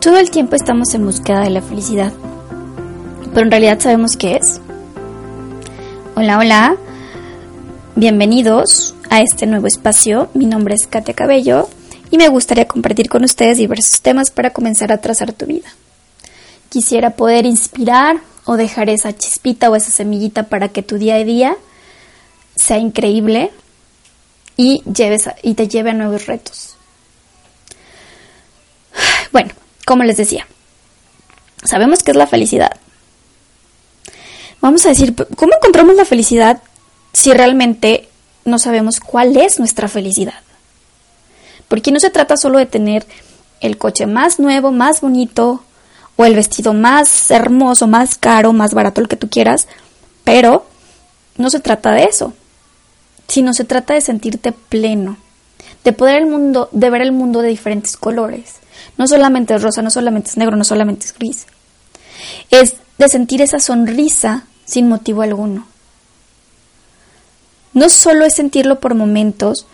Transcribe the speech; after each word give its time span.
Todo 0.00 0.16
el 0.16 0.30
tiempo 0.30 0.56
estamos 0.56 0.94
en 0.94 1.04
búsqueda 1.04 1.40
de 1.40 1.50
la 1.50 1.60
felicidad, 1.60 2.10
pero 3.34 3.44
en 3.44 3.50
realidad 3.50 3.80
sabemos 3.80 4.16
qué 4.16 4.36
es. 4.36 4.58
Hola, 6.16 6.38
hola, 6.38 6.76
bienvenidos 7.96 8.94
a 9.10 9.20
este 9.20 9.46
nuevo 9.46 9.66
espacio. 9.66 10.30
Mi 10.32 10.46
nombre 10.46 10.74
es 10.74 10.86
Katia 10.86 11.12
Cabello 11.12 11.68
y 12.10 12.16
me 12.16 12.28
gustaría 12.28 12.66
compartir 12.66 13.10
con 13.10 13.24
ustedes 13.24 13.58
diversos 13.58 14.00
temas 14.00 14.30
para 14.30 14.54
comenzar 14.54 14.90
a 14.90 15.02
trazar 15.02 15.34
tu 15.34 15.44
vida. 15.44 15.68
Quisiera 16.70 17.10
poder 17.10 17.44
inspirar 17.44 18.20
o 18.46 18.56
dejar 18.56 18.88
esa 18.88 19.14
chispita 19.14 19.68
o 19.68 19.76
esa 19.76 19.90
semillita 19.90 20.44
para 20.44 20.68
que 20.68 20.82
tu 20.82 20.96
día 20.96 21.16
a 21.16 21.24
día 21.24 21.56
sea 22.56 22.78
increíble 22.78 23.50
y, 24.56 24.82
lleves 24.90 25.28
y 25.42 25.52
te 25.52 25.68
lleve 25.68 25.90
a 25.90 25.94
nuevos 25.94 26.24
retos. 26.24 26.74
Bueno, 29.30 29.52
como 29.90 30.04
les 30.04 30.16
decía, 30.16 30.46
sabemos 31.64 32.04
qué 32.04 32.12
es 32.12 32.16
la 32.16 32.28
felicidad. 32.28 32.76
Vamos 34.60 34.86
a 34.86 34.90
decir, 34.90 35.16
¿cómo 35.34 35.52
encontramos 35.56 35.96
la 35.96 36.04
felicidad 36.04 36.62
si 37.12 37.32
realmente 37.32 38.08
no 38.44 38.60
sabemos 38.60 39.00
cuál 39.00 39.36
es 39.36 39.58
nuestra 39.58 39.88
felicidad? 39.88 40.42
Porque 41.66 41.90
no 41.90 41.98
se 41.98 42.10
trata 42.10 42.36
solo 42.36 42.60
de 42.60 42.66
tener 42.66 43.04
el 43.60 43.78
coche 43.78 44.06
más 44.06 44.38
nuevo, 44.38 44.70
más 44.70 45.00
bonito, 45.00 45.64
o 46.14 46.24
el 46.24 46.36
vestido 46.36 46.72
más 46.72 47.32
hermoso, 47.32 47.88
más 47.88 48.16
caro, 48.16 48.52
más 48.52 48.74
barato, 48.74 49.00
el 49.00 49.08
que 49.08 49.16
tú 49.16 49.28
quieras, 49.28 49.66
pero 50.22 50.66
no 51.36 51.50
se 51.50 51.58
trata 51.58 51.90
de 51.90 52.04
eso, 52.04 52.32
sino 53.26 53.54
se 53.54 53.64
trata 53.64 53.94
de 53.94 54.02
sentirte 54.02 54.52
pleno, 54.52 55.16
de 55.82 55.92
poder 55.92 56.22
el 56.22 56.26
mundo, 56.26 56.68
de 56.70 56.90
ver 56.90 57.02
el 57.02 57.10
mundo 57.10 57.42
de 57.42 57.48
diferentes 57.48 57.96
colores, 57.96 58.59
no 58.96 59.06
solamente 59.06 59.54
es 59.54 59.62
rosa, 59.62 59.82
no 59.82 59.90
solamente 59.90 60.30
es 60.30 60.36
negro, 60.36 60.56
no 60.56 60.64
solamente 60.64 61.06
es 61.06 61.14
gris. 61.14 61.46
Es 62.50 62.76
de 62.98 63.08
sentir 63.08 63.40
esa 63.40 63.60
sonrisa 63.60 64.44
sin 64.64 64.88
motivo 64.88 65.22
alguno. 65.22 65.66
No 67.72 67.88
solo 67.88 68.24
es 68.24 68.34
sentirlo 68.34 68.80
por 68.80 68.94
momentos 68.94 69.66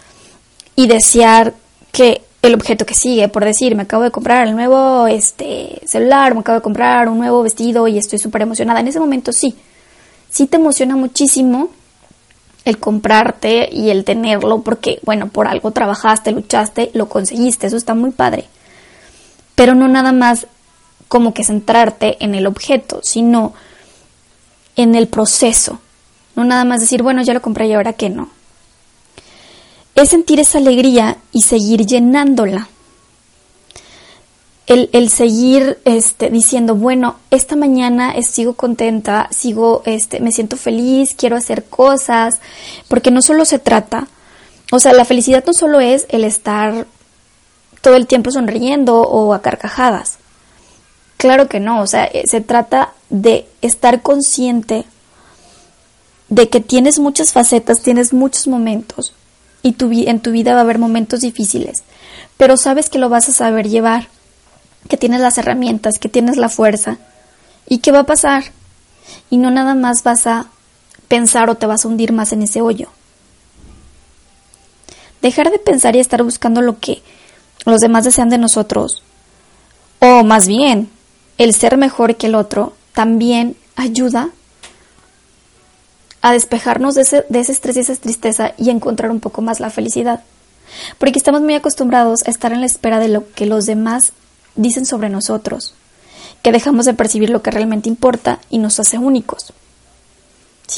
y 0.77 0.87
desear 0.87 1.55
que 1.93 2.23
el 2.43 2.55
objeto 2.55 2.87
que 2.87 2.95
sigue, 2.95 3.29
por 3.29 3.45
decir, 3.45 3.75
me 3.75 3.83
acabo 3.83 4.05
de 4.05 4.11
comprar 4.11 4.47
el 4.47 4.55
nuevo 4.55 5.07
este, 5.07 5.81
celular, 5.87 6.35
me 6.35 6.41
acabo 6.41 6.59
de 6.59 6.63
comprar 6.63 7.09
un 7.09 7.19
nuevo 7.19 7.43
vestido 7.43 7.89
y 7.89 7.99
estoy 7.99 8.19
súper 8.19 8.43
emocionada. 8.43 8.81
En 8.81 8.89
ese 8.89 9.01
momento 9.01 9.33
sí, 9.33 9.57
sí 10.31 10.47
te 10.47 10.57
emociona 10.57 10.95
muchísimo 10.95 11.71
el 12.65 12.79
comprarte 12.79 13.69
y 13.73 13.91
el 13.91 14.05
tenerlo 14.05 14.61
porque, 14.61 15.01
bueno, 15.03 15.29
por 15.29 15.49
algo 15.49 15.73
trabajaste, 15.73 16.33
luchaste, 16.33 16.91
lo 16.95 17.09
conseguiste, 17.09 17.67
eso 17.67 17.77
está 17.77 17.95
muy 17.95 18.11
padre 18.11 18.47
pero 19.57 19.75
no 19.75 19.89
nada 19.89 20.13
más 20.13 20.47
como 21.09 21.35
que 21.35 21.43
centrarte 21.43 22.23
en 22.25 22.37
el 22.37 22.47
objeto, 22.47 23.01
sino 23.03 23.55
en 24.77 24.95
el 24.95 25.09
proceso. 25.09 25.81
No 26.37 26.45
nada 26.45 26.65
más 26.65 26.81
decir, 26.81 27.03
bueno, 27.03 27.23
ya 27.23 27.35
lo 27.35 27.43
compré 27.43 27.67
y 27.67 27.73
ahora 27.73 27.95
qué 27.95 28.11
no. 28.11 28.29
Es 29.97 30.11
sentir 30.11 30.39
esa 30.39 30.59
alegría 30.59 31.17
y 31.33 31.43
seguir 31.43 31.87
llenándola. 31.87 32.69
El, 34.67 35.11
seguir 35.11 35.79
este, 35.85 36.29
diciendo, 36.29 36.75
bueno, 36.75 37.17
esta 37.31 37.55
mañana 37.55 38.21
sigo 38.23 38.55
contenta, 38.55 39.29
sigo, 39.31 39.83
este, 39.87 40.19
me 40.19 40.33
siento 40.33 40.57
feliz, 40.57 41.15
quiero 41.17 41.37
hacer 41.37 41.65
cosas, 41.65 42.41
porque 42.89 43.13
no 43.13 43.23
solo 43.23 43.45
se 43.45 43.61
trata, 43.61 44.09
o 44.73 44.81
sea, 44.81 44.93
la 44.93 45.05
felicidad 45.05 45.45
no 45.47 45.53
solo 45.53 45.79
es 45.79 46.07
el 46.09 46.25
estar 46.25 46.89
todo 47.87 47.95
el 47.95 48.09
tiempo 48.09 48.33
sonriendo 48.33 49.01
o 49.03 49.33
a 49.33 49.43
carcajadas. 49.43 50.19
Claro 51.19 51.49
que 51.49 51.61
no, 51.61 51.81
o 51.81 51.87
sea, 51.87 52.07
eh, 52.07 52.27
se 52.27 52.41
trata 52.41 52.95
de 53.11 53.47
estar 53.63 54.03
consciente 54.03 54.85
de 56.29 56.49
que 56.49 56.59
tienes 56.59 56.99
muchas 56.99 57.33
facetas, 57.33 57.83
tienes 57.83 58.13
muchos 58.13 58.49
momentos 58.49 59.15
y 59.63 59.75
tu, 59.75 59.93
en 59.93 60.19
tu 60.19 60.33
vida 60.33 60.55
va 60.55 60.59
a 60.59 60.63
haber 60.63 60.81
momentos 60.81 61.21
difíciles, 61.21 61.85
pero 62.37 62.57
sabes 62.57 62.91
que 62.91 62.99
lo 62.99 63.09
vas 63.09 63.29
a 63.29 63.33
saber 63.33 63.69
llevar, 63.69 64.09
que 64.89 64.97
tienes 64.97 65.21
las 65.21 65.39
herramientas, 65.39 66.01
que 66.01 66.09
tienes 66.09 66.37
la 66.39 66.49
fuerza 66.49 66.99
y 67.69 67.79
que 67.79 67.93
va 67.93 68.01
a 68.01 68.07
pasar 68.07 68.47
y 69.31 69.37
no 69.37 69.53
nada 69.53 69.77
más 69.77 70.03
vas 70.03 70.27
a 70.27 70.47
pensar 71.07 71.51
o 71.51 71.55
te 71.55 71.67
vas 71.67 71.85
a 71.85 71.89
hundir 71.89 72.11
más 72.11 72.33
en 72.33 72.43
ese 72.43 72.63
hoyo. 72.63 72.89
Dejar 75.23 75.53
de 75.53 75.61
pensar 75.61 75.95
y 75.95 76.01
estar 76.01 76.25
buscando 76.25 76.63
lo 76.63 76.81
que 76.81 77.05
los 77.73 77.81
demás 77.81 78.05
desean 78.05 78.31
de 78.31 78.39
nosotros, 78.39 79.03
o 79.99 80.25
más 80.25 80.47
bien, 80.47 80.91
el 81.39 81.55
ser 81.55 81.77
mejor 81.77 82.17
que 82.17 82.29
el 82.29 82.35
otro, 82.35 82.73
también 82.93 83.57
ayuda 83.75 84.31
a 86.23 86.33
despejarnos 86.33 86.95
de 86.95 87.03
ese, 87.03 87.25
estrés 87.31 87.77
y 87.77 87.81
esa 87.81 87.95
tristeza 87.97 88.53
y 88.57 88.71
encontrar 88.71 89.11
un 89.11 89.21
poco 89.21 89.43
más 89.43 89.61
la 89.61 89.71
felicidad. 89.71 90.23
Porque 90.99 91.19
estamos 91.19 91.43
muy 91.43 91.55
acostumbrados 91.55 92.27
a 92.27 92.31
estar 92.31 92.53
en 92.53 92.61
la 92.61 92.67
espera 92.67 92.99
de 92.99 93.09
lo 93.09 93.31
que 93.33 93.47
los 93.47 93.67
demás 93.67 94.13
dicen 94.55 94.87
sobre 94.87 95.09
nosotros, 95.09 95.75
que 96.43 96.53
dejamos 96.53 96.87
de 96.87 96.95
percibir 96.95 97.31
lo 97.31 97.43
que 97.43 97.51
realmente 97.51 97.89
importa 97.89 98.41
y 98.51 98.59
nos 98.59 98.81
hace 98.81 98.99
únicos. 98.99 99.53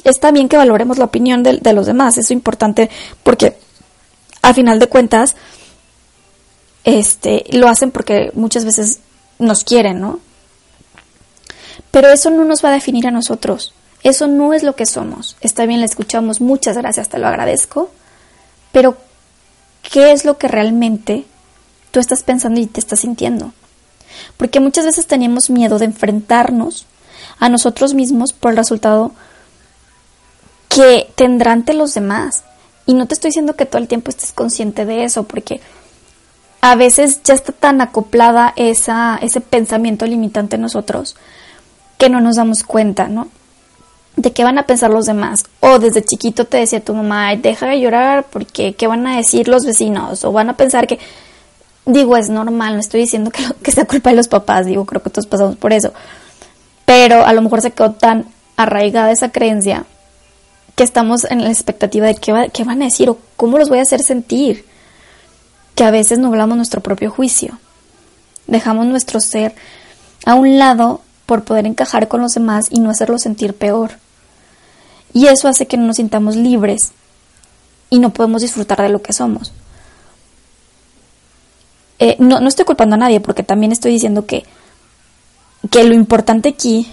Está 0.04 0.32
bien 0.32 0.48
que 0.48 0.56
valoremos 0.56 0.98
la 0.98 1.06
opinión 1.06 1.42
de, 1.42 1.58
de 1.58 1.72
los 1.72 1.86
demás, 1.86 2.14
eso 2.14 2.26
es 2.26 2.30
importante 2.30 2.90
porque 3.22 3.56
a 4.42 4.52
final 4.52 4.78
de 4.78 4.88
cuentas 4.88 5.34
este, 6.88 7.44
lo 7.50 7.68
hacen 7.68 7.90
porque 7.90 8.30
muchas 8.32 8.64
veces 8.64 9.00
nos 9.38 9.62
quieren, 9.62 10.00
¿no? 10.00 10.20
Pero 11.90 12.08
eso 12.08 12.30
no 12.30 12.46
nos 12.46 12.64
va 12.64 12.70
a 12.70 12.72
definir 12.72 13.06
a 13.06 13.10
nosotros. 13.10 13.74
Eso 14.02 14.26
no 14.26 14.54
es 14.54 14.62
lo 14.62 14.74
que 14.74 14.86
somos. 14.86 15.36
Está 15.42 15.66
bien, 15.66 15.80
le 15.80 15.86
escuchamos, 15.86 16.40
muchas 16.40 16.78
gracias, 16.78 17.10
te 17.10 17.18
lo 17.18 17.28
agradezco. 17.28 17.90
Pero, 18.72 18.96
¿qué 19.82 20.12
es 20.12 20.24
lo 20.24 20.38
que 20.38 20.48
realmente 20.48 21.26
tú 21.90 22.00
estás 22.00 22.22
pensando 22.22 22.58
y 22.58 22.66
te 22.66 22.80
estás 22.80 23.00
sintiendo? 23.00 23.52
Porque 24.38 24.58
muchas 24.58 24.86
veces 24.86 25.06
tenemos 25.06 25.50
miedo 25.50 25.78
de 25.78 25.84
enfrentarnos 25.84 26.86
a 27.38 27.50
nosotros 27.50 27.92
mismos 27.92 28.32
por 28.32 28.52
el 28.52 28.56
resultado 28.56 29.12
que 30.70 31.12
tendrán 31.16 31.58
ante 31.58 31.74
los 31.74 31.92
demás. 31.92 32.44
Y 32.86 32.94
no 32.94 33.06
te 33.06 33.12
estoy 33.12 33.28
diciendo 33.28 33.56
que 33.56 33.66
todo 33.66 33.82
el 33.82 33.88
tiempo 33.88 34.08
estés 34.08 34.32
consciente 34.32 34.86
de 34.86 35.04
eso, 35.04 35.24
porque 35.24 35.60
a 36.60 36.74
veces 36.74 37.22
ya 37.22 37.34
está 37.34 37.52
tan 37.52 37.80
acoplada 37.80 38.52
esa, 38.56 39.18
ese 39.22 39.40
pensamiento 39.40 40.06
limitante 40.06 40.56
en 40.56 40.62
nosotros 40.62 41.16
que 41.98 42.08
no 42.08 42.20
nos 42.20 42.36
damos 42.36 42.64
cuenta, 42.64 43.08
¿no? 43.08 43.28
De 44.16 44.32
qué 44.32 44.44
van 44.44 44.58
a 44.58 44.66
pensar 44.66 44.90
los 44.90 45.06
demás. 45.06 45.44
O 45.60 45.78
desde 45.78 46.04
chiquito 46.04 46.44
te 46.44 46.56
decía 46.58 46.84
tu 46.84 46.94
mamá, 46.94 47.34
deja 47.36 47.66
de 47.66 47.80
llorar 47.80 48.26
porque 48.30 48.74
qué 48.74 48.86
van 48.86 49.06
a 49.06 49.16
decir 49.16 49.48
los 49.48 49.64
vecinos. 49.64 50.24
O 50.24 50.32
van 50.32 50.50
a 50.50 50.56
pensar 50.56 50.86
que, 50.86 50.98
digo, 51.86 52.16
es 52.16 52.28
normal, 52.28 52.74
no 52.74 52.80
estoy 52.80 53.00
diciendo 53.00 53.30
que, 53.30 53.44
que 53.62 53.72
sea 53.72 53.84
culpa 53.84 54.10
de 54.10 54.16
los 54.16 54.28
papás, 54.28 54.66
digo, 54.66 54.84
creo 54.84 55.02
que 55.02 55.10
todos 55.10 55.26
pasamos 55.26 55.56
por 55.56 55.72
eso. 55.72 55.92
Pero 56.84 57.24
a 57.24 57.32
lo 57.32 57.42
mejor 57.42 57.60
se 57.60 57.70
quedó 57.70 57.92
tan 57.92 58.26
arraigada 58.56 59.12
esa 59.12 59.30
creencia 59.30 59.84
que 60.74 60.82
estamos 60.84 61.24
en 61.24 61.42
la 61.42 61.50
expectativa 61.50 62.06
de 62.06 62.16
qué, 62.16 62.50
qué 62.52 62.64
van 62.64 62.82
a 62.82 62.86
decir 62.86 63.10
o 63.10 63.18
cómo 63.36 63.58
los 63.58 63.68
voy 63.68 63.78
a 63.78 63.82
hacer 63.82 64.02
sentir 64.02 64.64
que 65.78 65.84
a 65.84 65.92
veces 65.92 66.18
nublamos 66.18 66.56
nuestro 66.56 66.80
propio 66.80 67.08
juicio. 67.08 67.56
Dejamos 68.48 68.86
nuestro 68.86 69.20
ser 69.20 69.54
a 70.26 70.34
un 70.34 70.58
lado 70.58 71.02
por 71.24 71.44
poder 71.44 71.66
encajar 71.66 72.08
con 72.08 72.20
los 72.20 72.32
demás 72.32 72.66
y 72.68 72.80
no 72.80 72.90
hacerlos 72.90 73.22
sentir 73.22 73.54
peor. 73.54 73.92
Y 75.12 75.28
eso 75.28 75.46
hace 75.46 75.68
que 75.68 75.76
no 75.76 75.86
nos 75.86 75.98
sintamos 75.98 76.34
libres 76.34 76.90
y 77.90 78.00
no 78.00 78.10
podemos 78.10 78.42
disfrutar 78.42 78.82
de 78.82 78.88
lo 78.88 79.02
que 79.02 79.12
somos. 79.12 79.52
Eh, 82.00 82.16
no, 82.18 82.40
no 82.40 82.48
estoy 82.48 82.64
culpando 82.64 82.96
a 82.96 82.98
nadie 82.98 83.20
porque 83.20 83.44
también 83.44 83.70
estoy 83.70 83.92
diciendo 83.92 84.26
que, 84.26 84.42
que 85.70 85.84
lo 85.84 85.94
importante 85.94 86.48
aquí 86.48 86.88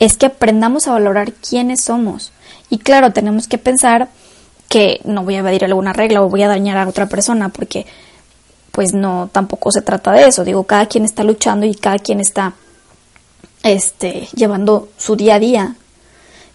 es 0.00 0.16
que 0.16 0.26
aprendamos 0.26 0.88
a 0.88 0.92
valorar 0.94 1.32
quiénes 1.32 1.84
somos. 1.84 2.32
Y 2.70 2.78
claro, 2.78 3.12
tenemos 3.12 3.46
que 3.46 3.58
pensar 3.58 4.08
que 4.72 5.02
no 5.04 5.22
voy 5.22 5.34
a 5.34 5.40
evadir 5.40 5.66
alguna 5.66 5.92
regla 5.92 6.22
o 6.22 6.30
voy 6.30 6.42
a 6.44 6.48
dañar 6.48 6.78
a 6.78 6.88
otra 6.88 7.04
persona 7.04 7.50
porque 7.50 7.84
pues 8.70 8.94
no 8.94 9.28
tampoco 9.30 9.70
se 9.70 9.82
trata 9.82 10.12
de 10.12 10.26
eso. 10.26 10.44
Digo, 10.44 10.64
cada 10.64 10.86
quien 10.86 11.04
está 11.04 11.24
luchando 11.24 11.66
y 11.66 11.74
cada 11.74 11.98
quien 11.98 12.20
está 12.20 12.54
este 13.62 14.28
llevando 14.34 14.88
su 14.96 15.14
día 15.14 15.34
a 15.34 15.38
día. 15.38 15.76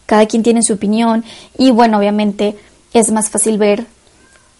Cada 0.07 0.25
quien 0.25 0.41
tiene 0.41 0.63
su 0.63 0.73
opinión 0.73 1.23
y 1.59 1.69
bueno, 1.69 1.99
obviamente 1.99 2.57
es 2.91 3.11
más 3.11 3.29
fácil 3.29 3.59
ver 3.59 3.85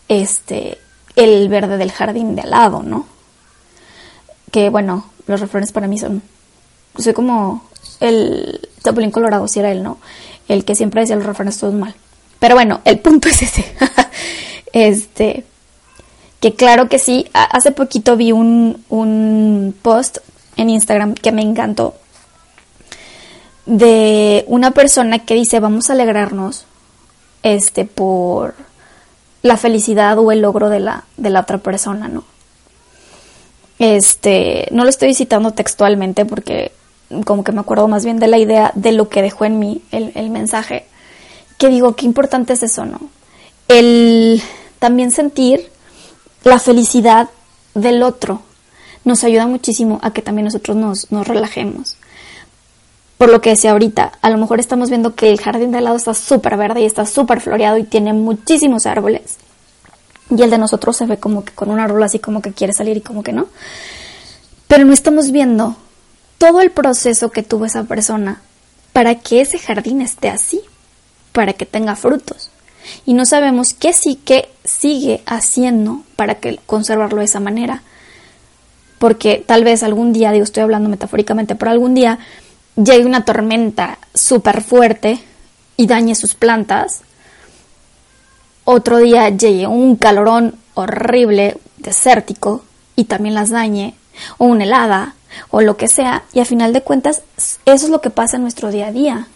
este 0.08 0.78
el 1.16 1.50
verde 1.50 1.78
del 1.78 1.92
jardín 1.92 2.36
de 2.36 2.44
al 2.44 2.52
lado, 2.52 2.84
¿no? 2.84 3.08
Que 4.52 4.70
bueno, 4.70 5.08
los 5.26 5.40
refranes 5.40 5.72
para 5.72 5.88
mí 5.88 5.98
son 5.98 6.22
soy 6.96 7.14
como 7.14 7.64
el 8.02 8.70
Chapulín 8.84 9.10
Colorado, 9.10 9.48
si 9.48 9.62
era 9.62 9.72
él, 9.72 9.82
¿no? 9.82 9.98
El 10.48 10.64
que 10.64 10.76
siempre 10.76 11.02
decía 11.02 11.16
los 11.16 11.26
refranes 11.26 11.58
todos 11.58 11.74
mal. 11.74 11.96
Pero 12.40 12.56
bueno, 12.56 12.82
el 12.86 13.00
punto 13.00 13.30
es 13.30 13.42
ese. 13.42 13.66
este, 14.74 15.46
que 16.40 16.54
claro 16.54 16.90
que 16.90 17.00
sí, 17.00 17.30
hace 17.34 17.72
poquito 17.72 18.16
vi 18.16 18.32
un, 18.32 18.84
un 18.90 19.76
post 19.82 20.20
en 20.56 20.70
Instagram 20.70 21.14
que 21.14 21.32
me 21.32 21.42
encantó 21.42 21.96
de 23.68 24.46
una 24.48 24.72
persona 24.72 25.20
que 25.20 25.34
dice 25.34 25.60
vamos 25.60 25.90
a 25.90 25.94
alegrarnos 25.94 26.66
este 27.44 27.84
por 27.86 28.56
la 29.44 29.58
felicidad 29.58 30.18
o 30.18 30.32
el 30.32 30.42
logro 30.42 30.70
de 30.70 30.80
la, 30.80 31.04
de 31.18 31.30
la 31.30 31.42
otra 31.42 31.60
persona, 31.60 32.08
¿no? 32.08 32.24
Este, 33.78 34.68
no 34.72 34.84
lo 34.84 34.90
estoy 34.90 35.14
citando 35.14 35.52
textualmente 35.52 36.26
porque 36.26 36.72
como 37.26 37.44
que 37.44 37.52
me 37.52 37.60
acuerdo 37.60 37.88
más 37.88 38.04
bien 38.04 38.20
de 38.20 38.28
la 38.28 38.40
idea 38.40 38.72
de 38.74 38.92
lo 38.92 39.08
que 39.10 39.22
dejó 39.22 39.46
en 39.46 39.60
mí 39.60 39.82
el, 39.92 40.12
el 40.16 40.30
mensaje, 40.30 40.88
que 41.58 41.70
digo, 41.70 41.96
qué 41.96 42.06
importante 42.06 42.54
es 42.54 42.64
eso, 42.64 42.86
¿no? 42.86 43.00
El 43.68 44.42
también 44.80 45.12
sentir 45.12 45.70
la 46.44 46.60
felicidad 46.60 47.30
del 47.74 48.04
otro 48.04 48.42
nos 49.04 49.24
ayuda 49.24 49.48
muchísimo 49.48 50.00
a 50.02 50.12
que 50.12 50.22
también 50.22 50.46
nosotros 50.46 50.78
nos, 50.78 51.12
nos 51.12 51.28
relajemos. 51.28 51.98
Por 53.18 53.30
lo 53.30 53.42
que 53.42 53.52
decía 53.52 53.72
ahorita, 53.72 54.12
a 54.22 54.30
lo 54.30 54.38
mejor 54.38 54.60
estamos 54.60 54.90
viendo 54.90 55.16
que 55.16 55.30
el 55.30 55.42
jardín 55.42 55.72
de 55.72 55.80
al 55.80 55.86
lado 55.86 55.98
está 55.98 56.14
súper 56.14 56.56
verde 56.58 56.82
y 56.82 56.86
está 56.86 57.06
súper 57.06 57.42
floreado 57.42 57.78
y 57.78 57.84
tiene 57.84 58.14
muchísimos 58.14 58.86
árboles. 58.86 59.38
Y 60.30 60.42
el 60.44 60.50
de 60.50 60.58
nosotros 60.58 60.98
se 60.98 61.06
ve 61.06 61.18
como 61.18 61.44
que 61.44 61.54
con 61.54 61.72
un 61.72 61.80
árbol 61.80 62.04
así 62.04 62.20
como 62.20 62.42
que 62.42 62.52
quiere 62.52 62.74
salir 62.74 62.98
y 62.98 63.02
como 63.02 63.24
que 63.24 63.34
no. 63.34 63.48
Pero 64.68 64.86
no 64.86 64.94
estamos 64.94 65.32
viendo 65.32 65.76
todo 66.38 66.62
el 66.62 66.70
proceso 66.70 67.32
que 67.32 67.44
tuvo 67.44 67.66
esa 67.66 67.86
persona 67.86 68.42
para 68.94 69.16
que 69.16 69.42
ese 69.42 69.58
jardín 69.58 70.02
esté 70.02 70.30
así, 70.30 70.62
para 71.38 71.54
que 71.54 71.68
tenga 71.68 71.96
frutos. 71.96 72.50
Y 73.06 73.14
no 73.14 73.24
sabemos 73.28 73.76
qué 73.76 73.94
sí 73.94 74.16
que 74.16 74.50
sigue 74.64 75.22
haciendo 75.28 76.02
para 76.16 76.40
que 76.40 76.60
conservarlo 76.66 77.20
de 77.20 77.26
esa 77.26 77.40
manera. 77.40 77.84
Porque 78.98 79.44
tal 79.46 79.64
vez 79.64 79.84
algún 79.84 80.14
día, 80.14 80.32
digo, 80.32 80.44
estoy 80.44 80.64
hablando 80.64 80.90
metafóricamente, 80.90 81.54
pero 81.54 81.70
algún 81.70 81.94
día 81.94 82.18
llegue 82.76 83.06
una 83.06 83.24
tormenta 83.24 84.00
súper 84.16 84.64
fuerte 84.64 85.20
y 85.76 85.86
dañe 85.86 86.16
sus 86.16 86.34
plantas. 86.34 87.02
Otro 88.64 88.98
día 88.98 89.30
llegue 89.30 89.68
un 89.68 89.96
calorón 89.96 90.56
horrible, 90.74 91.60
desértico, 91.78 92.64
y 92.96 93.04
también 93.04 93.36
las 93.36 93.52
dañe. 93.52 93.94
O 94.40 94.46
una 94.46 94.64
helada, 94.64 95.14
o 95.52 95.62
lo 95.62 95.78
que 95.78 95.88
sea. 95.88 96.24
Y 96.34 96.40
a 96.40 96.46
final 96.46 96.74
de 96.74 96.82
cuentas, 96.82 97.22
eso 97.38 97.86
es 97.86 97.90
lo 97.90 98.02
que 98.02 98.10
pasa 98.10 98.38
en 98.38 98.42
nuestro 98.42 98.72
día 98.72 98.88
a 98.88 98.92
día. 98.92 99.28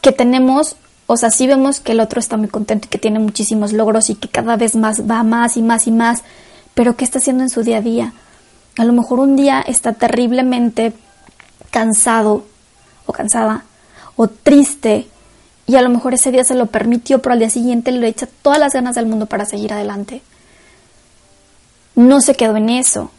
Que 0.00 0.12
tenemos, 0.12 0.76
o 1.06 1.16
sea, 1.16 1.30
sí 1.30 1.46
vemos 1.46 1.80
que 1.80 1.92
el 1.92 2.00
otro 2.00 2.20
está 2.20 2.36
muy 2.36 2.48
contento 2.48 2.86
y 2.86 2.90
que 2.90 2.98
tiene 2.98 3.18
muchísimos 3.18 3.72
logros 3.72 4.10
y 4.10 4.14
que 4.14 4.28
cada 4.28 4.56
vez 4.56 4.76
más 4.76 5.08
va 5.08 5.22
más 5.22 5.56
y 5.56 5.62
más 5.62 5.86
y 5.86 5.90
más. 5.90 6.22
Pero 6.74 6.96
¿qué 6.96 7.04
está 7.04 7.18
haciendo 7.18 7.42
en 7.42 7.50
su 7.50 7.62
día 7.62 7.78
a 7.78 7.82
día? 7.82 8.12
A 8.78 8.84
lo 8.84 8.92
mejor 8.92 9.20
un 9.20 9.36
día 9.36 9.60
está 9.60 9.94
terriblemente 9.94 10.92
cansado 11.70 12.44
o 13.06 13.12
cansada 13.12 13.64
o 14.16 14.28
triste 14.28 15.06
y 15.66 15.76
a 15.76 15.82
lo 15.82 15.88
mejor 15.88 16.14
ese 16.14 16.30
día 16.30 16.44
se 16.44 16.54
lo 16.54 16.66
permitió, 16.66 17.20
pero 17.20 17.32
al 17.32 17.38
día 17.38 17.50
siguiente 17.50 17.90
le 17.90 18.06
echa 18.06 18.28
todas 18.42 18.58
las 18.58 18.72
ganas 18.72 18.94
del 18.94 19.06
mundo 19.06 19.26
para 19.26 19.46
seguir 19.46 19.72
adelante. 19.72 20.22
No 21.96 22.20
se 22.20 22.34
quedó 22.34 22.56
en 22.56 22.70
eso. 22.70 23.10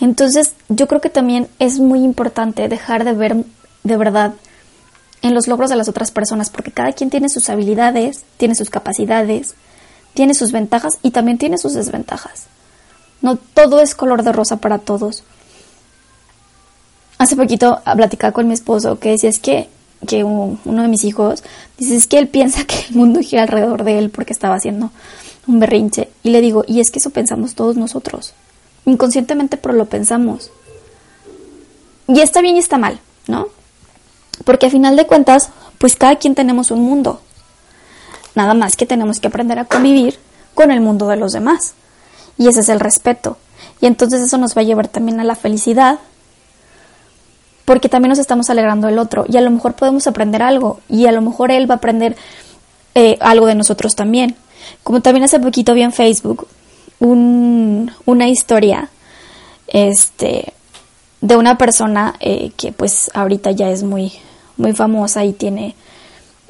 Entonces 0.00 0.54
yo 0.68 0.88
creo 0.88 1.00
que 1.00 1.10
también 1.10 1.48
es 1.58 1.78
muy 1.78 2.00
importante 2.00 2.68
dejar 2.68 3.04
de 3.04 3.12
ver 3.12 3.44
de 3.84 3.96
verdad 3.96 4.34
en 5.22 5.34
los 5.34 5.46
logros 5.46 5.70
de 5.70 5.76
las 5.76 5.88
otras 5.88 6.10
personas, 6.10 6.50
porque 6.50 6.72
cada 6.72 6.92
quien 6.92 7.10
tiene 7.10 7.28
sus 7.28 7.48
habilidades, 7.48 8.24
tiene 8.36 8.54
sus 8.54 8.70
capacidades, 8.70 9.54
tiene 10.14 10.34
sus 10.34 10.52
ventajas 10.52 10.98
y 11.02 11.12
también 11.12 11.38
tiene 11.38 11.58
sus 11.58 11.74
desventajas. 11.74 12.46
No 13.22 13.36
todo 13.36 13.80
es 13.80 13.94
color 13.94 14.24
de 14.24 14.32
rosa 14.32 14.56
para 14.56 14.78
todos. 14.78 15.22
Hace 17.18 17.36
poquito 17.36 17.80
platicaba 17.96 18.32
con 18.32 18.48
mi 18.48 18.54
esposo 18.54 18.98
que 18.98 19.10
decía 19.10 19.30
es 19.30 19.38
que, 19.38 19.68
que 20.08 20.24
uno 20.24 20.58
de 20.64 20.88
mis 20.88 21.04
hijos 21.04 21.44
dice 21.78 21.94
es 21.94 22.08
que 22.08 22.18
él 22.18 22.26
piensa 22.26 22.64
que 22.64 22.74
el 22.88 22.96
mundo 22.96 23.20
gira 23.20 23.42
alrededor 23.42 23.84
de 23.84 23.98
él 23.98 24.10
porque 24.10 24.32
estaba 24.32 24.56
haciendo 24.56 24.90
un 25.46 25.60
berrinche. 25.60 26.08
Y 26.24 26.30
le 26.30 26.40
digo, 26.40 26.64
y 26.66 26.80
es 26.80 26.90
que 26.90 26.98
eso 26.98 27.10
pensamos 27.10 27.54
todos 27.54 27.76
nosotros. 27.76 28.34
Inconscientemente, 28.86 29.56
pero 29.56 29.74
lo 29.74 29.86
pensamos. 29.86 30.50
Y 32.08 32.20
está 32.20 32.42
bien 32.42 32.56
y 32.56 32.58
está 32.58 32.78
mal, 32.78 32.98
¿no? 33.28 33.46
Porque 34.44 34.66
a 34.66 34.70
final 34.70 34.96
de 34.96 35.06
cuentas, 35.06 35.50
pues 35.78 35.96
cada 35.96 36.16
quien 36.16 36.34
tenemos 36.34 36.70
un 36.70 36.80
mundo. 36.80 37.20
Nada 38.34 38.54
más 38.54 38.76
que 38.76 38.86
tenemos 38.86 39.20
que 39.20 39.28
aprender 39.28 39.58
a 39.58 39.64
convivir 39.64 40.18
con 40.54 40.70
el 40.70 40.80
mundo 40.80 41.08
de 41.08 41.16
los 41.16 41.32
demás. 41.32 41.74
Y 42.38 42.48
ese 42.48 42.60
es 42.60 42.68
el 42.68 42.80
respeto. 42.80 43.36
Y 43.80 43.86
entonces 43.86 44.20
eso 44.22 44.38
nos 44.38 44.56
va 44.56 44.62
a 44.62 44.64
llevar 44.64 44.88
también 44.88 45.20
a 45.20 45.24
la 45.24 45.34
felicidad, 45.34 45.98
porque 47.64 47.88
también 47.88 48.10
nos 48.10 48.18
estamos 48.18 48.50
alegrando 48.50 48.88
del 48.88 48.98
otro 48.98 49.24
y 49.28 49.36
a 49.36 49.40
lo 49.40 49.50
mejor 49.50 49.74
podemos 49.74 50.06
aprender 50.06 50.42
algo 50.42 50.80
y 50.88 51.06
a 51.06 51.12
lo 51.12 51.22
mejor 51.22 51.50
él 51.50 51.70
va 51.70 51.74
a 51.74 51.76
aprender 51.78 52.16
eh, 52.94 53.18
algo 53.20 53.46
de 53.46 53.54
nosotros 53.54 53.94
también. 53.94 54.36
Como 54.82 55.00
también 55.00 55.24
hace 55.24 55.40
poquito 55.40 55.74
vi 55.74 55.82
en 55.82 55.92
Facebook 55.92 56.46
una 57.00 58.28
historia 58.28 58.88
este, 59.66 60.52
de 61.22 61.36
una 61.36 61.56
persona 61.56 62.14
eh, 62.20 62.52
que 62.56 62.72
pues 62.72 63.10
ahorita 63.14 63.52
ya 63.52 63.70
es 63.70 63.82
muy, 63.82 64.12
muy 64.58 64.74
famosa 64.74 65.24
y 65.24 65.32
tiene 65.32 65.74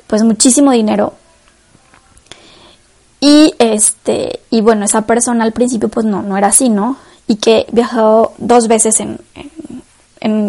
pues 0.08 0.24
muchísimo 0.24 0.72
dinero. 0.72 1.14
Y 3.20 3.55
este, 3.60 4.41
y 4.50 4.62
bueno, 4.62 4.84
esa 4.84 5.02
persona 5.02 5.44
al 5.44 5.52
principio 5.52 5.88
pues 5.88 6.05
no, 6.05 6.22
no 6.22 6.36
era 6.36 6.48
así, 6.48 6.69
¿no? 6.69 6.96
Y 7.29 7.36
que 7.36 7.67
viajó 7.70 8.32
dos 8.38 8.67
veces 8.67 8.98
en 8.98 9.20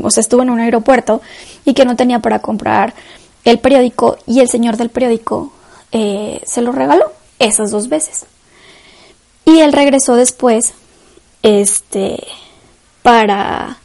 o 0.04 0.12
sea, 0.12 0.22
estuvo 0.22 0.42
en 0.44 0.50
un 0.50 0.60
aeropuerto 0.60 1.22
y 1.66 1.74
que 1.74 1.86
no 1.86 1.96
tenía 1.96 2.20
para 2.20 2.40
comprar 2.40 2.94
el 3.44 3.60
periódico 3.60 4.18
y 4.26 4.40
el 4.40 4.50
señor 4.50 4.78
del 4.78 4.90
periódico 4.90 5.52
eh, 5.92 6.42
se 6.46 6.62
lo 6.62 6.72
regaló 6.72 7.12
esas 7.40 7.72
dos 7.72 7.90
veces. 7.90 8.26
Y 9.46 9.60
él 9.60 9.74
regresó 9.74 10.16
después, 10.16 10.74
este, 11.42 12.24
para 13.02 13.78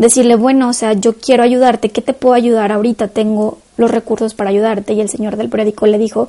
decirle, 0.00 0.34
bueno, 0.34 0.68
o 0.68 0.72
sea, 0.72 0.94
yo 0.94 1.14
quiero 1.14 1.42
ayudarte, 1.42 1.90
¿qué 1.90 2.02
te 2.02 2.12
puedo 2.12 2.34
ayudar 2.34 2.72
ahorita? 2.72 3.08
Tengo 3.08 3.58
los 3.76 3.90
recursos 3.90 4.34
para 4.34 4.50
ayudarte. 4.50 4.94
Y 4.94 5.00
el 5.00 5.08
señor 5.08 5.36
del 5.36 5.48
periódico 5.48 5.86
le 5.86 5.98
dijo 5.98 6.28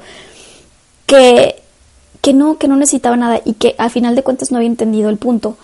que, 1.05 1.55
que 2.21 2.33
no, 2.33 2.57
que 2.57 2.67
no 2.67 2.75
necesitaba 2.75 3.15
nada 3.17 3.41
y 3.43 3.53
que 3.53 3.75
al 3.77 3.89
final 3.89 4.15
de 4.15 4.23
cuentas 4.23 4.51
no 4.51 4.57
había 4.57 4.69
entendido 4.69 5.09
el 5.09 5.17
punto 5.17 5.57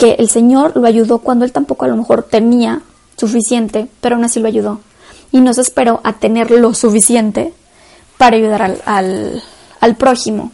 que 0.00 0.16
el 0.18 0.30
Señor 0.30 0.78
lo 0.78 0.86
ayudó 0.86 1.18
cuando 1.18 1.44
él 1.44 1.52
tampoco 1.52 1.84
a 1.84 1.88
lo 1.88 1.96
mejor 1.96 2.22
tenía 2.22 2.80
suficiente, 3.16 3.86
pero 4.00 4.16
aún 4.16 4.24
así 4.24 4.40
lo 4.40 4.48
ayudó. 4.48 4.80
Y 5.30 5.42
no 5.42 5.52
se 5.52 5.60
esperó 5.60 6.00
a 6.04 6.14
tener 6.14 6.50
lo 6.50 6.72
suficiente 6.72 7.52
para 8.16 8.36
ayudar 8.36 8.62
al, 8.62 9.42
al, 9.78 9.96
prójimo. 9.96 10.52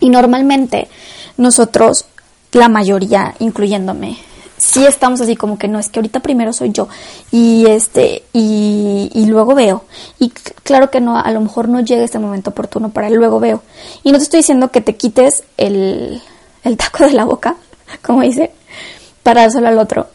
Y 0.00 0.10
normalmente 0.10 0.88
nosotros, 1.36 2.06
la 2.50 2.68
mayoría, 2.68 3.36
incluyéndome, 3.38 4.18
sí 4.56 4.84
estamos 4.84 5.20
así 5.20 5.36
como 5.36 5.58
que 5.58 5.68
no, 5.68 5.78
es 5.78 5.88
que 5.88 5.98
ahorita 5.98 6.20
primero 6.20 6.52
soy 6.52 6.70
yo 6.72 6.88
y 7.30 7.66
este 7.66 8.22
y, 8.32 9.10
y, 9.12 9.26
luego 9.26 9.54
veo. 9.54 9.84
Y 10.18 10.30
claro 10.30 10.90
que 10.90 11.00
no, 11.00 11.18
a 11.18 11.30
lo 11.30 11.40
mejor 11.40 11.68
no 11.68 11.80
llega 11.80 12.04
este 12.04 12.18
momento 12.18 12.50
oportuno 12.50 12.90
para 12.90 13.08
el 13.08 13.14
luego 13.14 13.40
veo. 13.40 13.62
Y 14.02 14.12
no 14.12 14.18
te 14.18 14.24
estoy 14.24 14.40
diciendo 14.40 14.70
que 14.70 14.80
te 14.80 14.96
quites 14.96 15.44
el, 15.56 16.22
el 16.62 16.76
taco 16.76 17.04
de 17.04 17.12
la 17.12 17.24
boca, 17.24 17.56
como 18.02 18.22
dice, 18.22 18.50
para 19.22 19.42
dárselo 19.42 19.68
al 19.68 19.78
otro. 19.78 20.08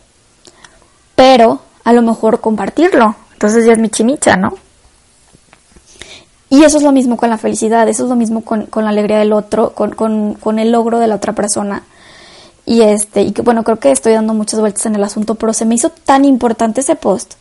Pero 1.16 1.62
a 1.84 1.94
lo 1.94 2.02
mejor 2.02 2.40
compartirlo. 2.40 3.16
Entonces 3.34 3.66
ya 3.66 3.74
es 3.74 3.80
mi 3.80 3.90
chimicha, 3.90 4.36
¿no? 4.36 4.54
Y 6.50 6.64
eso 6.64 6.78
es 6.78 6.84
lo 6.84 6.92
mismo 6.92 7.16
con 7.16 7.30
la 7.30 7.38
felicidad, 7.38 7.88
eso 7.88 8.04
es 8.04 8.10
lo 8.10 8.16
mismo 8.16 8.44
con, 8.44 8.68
la 8.76 8.90
alegría 8.90 9.20
del 9.20 9.34
otro, 9.34 9.74
con, 9.74 9.92
con, 9.94 10.60
el 10.60 10.72
logro 10.72 10.98
de 11.00 11.08
la 11.08 11.16
otra 11.16 11.34
persona. 11.34 11.84
Y 12.70 12.84
este, 12.84 13.24
y 13.24 13.32
que 13.32 13.42
bueno, 13.42 13.64
creo 13.64 13.80
que 13.80 13.90
estoy 13.90 14.14
dando 14.14 14.36
muchas 14.36 14.60
vueltas 14.60 14.86
en 14.86 14.94
el 14.94 15.04
asunto, 15.04 15.34
pero 15.34 15.54
se 15.54 15.66
me 15.66 15.74
hizo 15.74 15.90
tan 15.90 16.24
importante 16.24 16.82
ese 16.82 16.96
post 16.96 17.34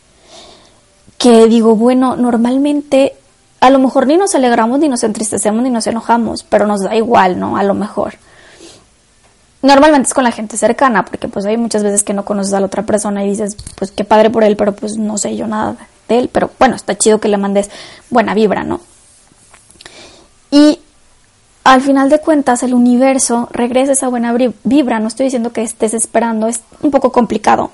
que 1.19 1.45
digo, 1.45 1.75
bueno, 1.75 2.15
normalmente 2.15 3.13
a 3.59 3.69
lo 3.69 3.77
mejor 3.77 4.07
ni 4.07 4.17
nos 4.17 4.33
alegramos, 4.33 4.79
ni 4.79 4.89
nos 4.89 5.03
entristecemos, 5.03 5.61
ni 5.61 5.69
nos 5.69 5.85
enojamos, 5.85 6.41
pero 6.41 6.65
nos 6.65 6.81
da 6.81 6.95
igual, 6.95 7.39
¿no? 7.39 7.57
A 7.57 7.63
lo 7.63 7.75
mejor. 7.75 8.15
Normalmente 9.61 10.07
es 10.07 10.15
con 10.15 10.23
la 10.23 10.31
gente 10.31 10.57
cercana, 10.57 11.05
porque 11.05 11.27
pues 11.27 11.45
hay 11.45 11.57
muchas 11.57 11.83
veces 11.83 12.01
que 12.01 12.15
no 12.15 12.25
conoces 12.25 12.53
a 12.53 12.59
la 12.59 12.65
otra 12.65 12.81
persona 12.81 13.23
y 13.23 13.29
dices, 13.29 13.55
pues 13.75 13.91
qué 13.91 14.05
padre 14.05 14.31
por 14.31 14.43
él, 14.43 14.57
pero 14.57 14.73
pues 14.73 14.97
no 14.97 15.19
sé 15.19 15.35
yo 15.35 15.45
nada 15.45 15.75
de 16.07 16.17
él, 16.17 16.31
pero 16.33 16.49
bueno, 16.57 16.75
está 16.75 16.97
chido 16.97 17.19
que 17.19 17.27
le 17.27 17.37
mandes 17.37 17.69
buena 18.09 18.33
vibra, 18.33 18.63
¿no? 18.63 18.81
Y 20.49 20.79
al 21.63 21.81
final 21.81 22.09
de 22.09 22.19
cuentas 22.19 22.63
el 22.63 22.73
universo 22.73 23.49
regresa 23.51 23.91
esa 23.91 24.07
buena 24.07 24.35
vibra, 24.63 24.99
no 24.99 25.07
estoy 25.07 25.25
diciendo 25.25 25.51
que 25.51 25.61
estés 25.61 25.93
esperando, 25.93 26.47
es 26.47 26.61
un 26.81 26.91
poco 26.91 27.11
complicado, 27.11 27.71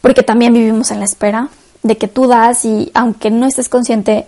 porque 0.00 0.22
también 0.22 0.52
vivimos 0.52 0.90
en 0.90 0.98
la 0.98 1.04
espera 1.04 1.48
de 1.82 1.96
que 1.96 2.08
tú 2.08 2.26
das 2.26 2.64
y 2.64 2.90
aunque 2.94 3.30
no 3.30 3.46
estés 3.46 3.68
consciente, 3.68 4.26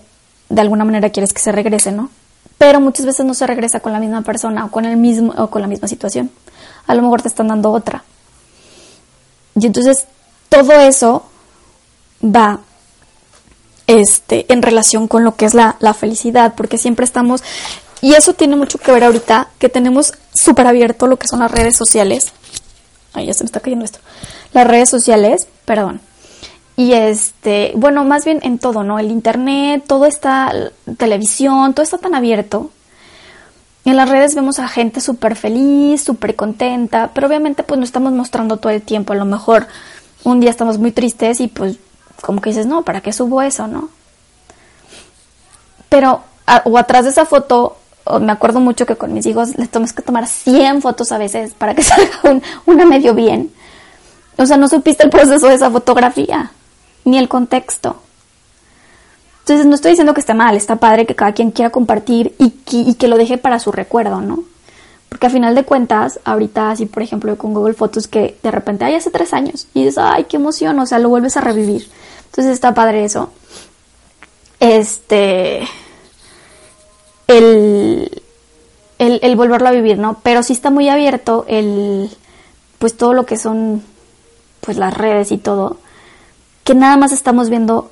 de 0.49 0.61
alguna 0.61 0.85
manera 0.85 1.11
quieres 1.11 1.33
que 1.33 1.40
se 1.40 1.52
regrese, 1.52 1.92
¿no? 1.92 2.11
Pero 2.57 2.80
muchas 2.80 3.07
veces 3.07 3.25
no 3.25 3.35
se 3.35 3.47
regresa 3.47 3.80
con 3.80 3.92
la 3.92 4.00
misma 4.00 4.23
persona 4.23 4.64
o 4.64 4.71
con 4.71 4.85
el 4.85 4.97
mismo 4.97 5.33
o 5.37 5.49
con 5.49 5.62
la 5.62 5.68
misma 5.68 5.87
situación. 5.87 6.30
A 6.87 6.95
lo 6.95 7.02
mejor 7.02 7.23
te 7.23 7.28
están 7.28 7.49
dando 7.49 7.71
otra. 7.71 8.02
Y 9.54 9.66
entonces 9.66 10.07
todo 10.49 10.73
eso 10.73 11.25
va 12.23 12.61
este, 13.87 14.52
en 14.52 14.62
relación 14.62 15.09
con 15.09 15.25
lo 15.25 15.37
que 15.37 15.45
es 15.45 15.54
la, 15.54 15.76
la 15.80 15.95
felicidad, 15.95 16.54
porque 16.57 16.78
siempre 16.78 17.04
estamos, 17.04 17.42
y 18.00 18.14
eso 18.14 18.34
tiene 18.34 18.56
mucho 18.56 18.78
que 18.78 18.92
ver 18.92 19.04
ahorita, 19.04 19.48
que 19.58 19.68
tenemos 19.68 20.12
súper 20.32 20.66
abierto 20.66 21.06
lo 21.06 21.18
que 21.18 21.28
son 21.28 21.40
las 21.40 21.50
redes 21.50 21.76
sociales. 21.76 22.32
Ay, 23.12 23.26
ya 23.26 23.34
se 23.34 23.44
me 23.44 23.46
está 23.46 23.60
cayendo 23.60 23.84
esto. 23.84 23.98
Las 24.52 24.66
redes 24.66 24.88
sociales, 24.88 25.46
perdón, 25.64 26.00
y 26.78 26.92
este, 26.92 27.72
bueno, 27.74 28.04
más 28.04 28.24
bien 28.24 28.38
en 28.44 28.60
todo, 28.60 28.84
¿no? 28.84 29.00
El 29.00 29.10
internet, 29.10 29.82
todo 29.84 30.06
está, 30.06 30.52
televisión, 30.96 31.74
todo 31.74 31.82
está 31.82 31.98
tan 31.98 32.14
abierto. 32.14 32.70
En 33.84 33.96
las 33.96 34.08
redes 34.08 34.36
vemos 34.36 34.60
a 34.60 34.68
gente 34.68 35.00
súper 35.00 35.34
feliz, 35.34 36.04
súper 36.04 36.36
contenta, 36.36 37.10
pero 37.12 37.26
obviamente 37.26 37.64
pues 37.64 37.78
no 37.78 37.84
estamos 37.84 38.12
mostrando 38.12 38.58
todo 38.58 38.70
el 38.70 38.82
tiempo. 38.82 39.12
A 39.12 39.16
lo 39.16 39.24
mejor 39.24 39.66
un 40.22 40.38
día 40.38 40.50
estamos 40.50 40.78
muy 40.78 40.92
tristes 40.92 41.40
y 41.40 41.48
pues 41.48 41.78
como 42.22 42.40
que 42.40 42.50
dices, 42.50 42.66
no, 42.66 42.82
¿para 42.82 43.00
qué 43.00 43.12
subo 43.12 43.42
eso, 43.42 43.66
no? 43.66 43.88
Pero, 45.88 46.22
o 46.64 46.78
atrás 46.78 47.02
de 47.04 47.10
esa 47.10 47.26
foto, 47.26 47.76
me 48.20 48.32
acuerdo 48.32 48.60
mucho 48.60 48.86
que 48.86 48.96
con 48.96 49.12
mis 49.12 49.26
hijos 49.26 49.56
les 49.56 49.68
tenemos 49.70 49.92
que 49.92 50.02
tomar 50.02 50.26
100 50.26 50.82
fotos 50.82 51.12
a 51.12 51.18
veces 51.18 51.52
para 51.52 51.74
que 51.74 51.82
salga 51.84 52.40
una 52.66 52.84
medio 52.84 53.14
bien. 53.14 53.52
O 54.36 54.46
sea, 54.46 54.56
no 54.56 54.68
supiste 54.68 55.04
el 55.04 55.10
proceso 55.10 55.48
de 55.48 55.54
esa 55.54 55.70
fotografía 55.70 56.52
ni 57.04 57.18
el 57.18 57.28
contexto. 57.28 57.96
Entonces 59.40 59.66
no 59.66 59.74
estoy 59.74 59.92
diciendo 59.92 60.12
que 60.12 60.20
esté 60.20 60.34
mal, 60.34 60.56
está 60.56 60.76
padre 60.76 61.06
que 61.06 61.16
cada 61.16 61.32
quien 61.32 61.50
quiera 61.50 61.70
compartir 61.70 62.34
y 62.38 62.50
que, 62.94 63.08
lo 63.08 63.16
deje 63.16 63.38
para 63.38 63.58
su 63.58 63.72
recuerdo, 63.72 64.20
¿no? 64.20 64.44
Porque 65.08 65.26
a 65.26 65.30
final 65.30 65.54
de 65.54 65.64
cuentas, 65.64 66.20
ahorita 66.24 66.70
así 66.70 66.84
por 66.84 67.02
ejemplo 67.02 67.36
con 67.38 67.54
Google 67.54 67.72
Fotos 67.72 68.08
que 68.08 68.36
de 68.42 68.50
repente 68.50 68.84
hay 68.84 68.94
hace 68.94 69.10
tres 69.10 69.32
años 69.32 69.66
y 69.72 69.84
dices, 69.84 69.96
ay, 69.98 70.24
qué 70.24 70.36
emoción, 70.36 70.78
o 70.78 70.84
sea, 70.84 70.98
lo 70.98 71.08
vuelves 71.08 71.38
a 71.38 71.40
revivir. 71.40 71.88
Entonces 72.26 72.52
está 72.52 72.74
padre 72.74 73.04
eso. 73.04 73.30
Este, 74.60 75.66
el, 77.28 78.23
el, 78.99 79.37
volverlo 79.37 79.68
a 79.68 79.73
vivir, 79.73 79.99
¿no? 79.99 80.18
Pero 80.23 80.42
sí 80.42 80.52
está 80.52 80.70
muy 80.70 80.88
abierto 80.88 81.44
el, 81.49 82.11
pues 82.78 82.97
todo 82.97 83.14
lo 83.14 83.25
que 83.26 83.38
son, 83.38 83.85
pues 84.61 84.76
las 84.76 84.92
redes 84.92 85.30
y 85.30 85.38
todo 85.38 85.78
que 86.68 86.75
nada 86.75 86.99
más 86.99 87.12
estamos 87.12 87.49
viendo 87.49 87.90